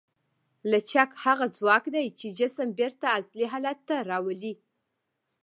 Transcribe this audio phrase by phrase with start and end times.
[0.71, 4.53] لچک هغه ځواک دی چې جسم بېرته اصلي حالت ته راولي.